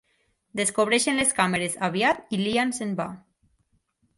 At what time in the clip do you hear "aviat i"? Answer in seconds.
1.89-2.41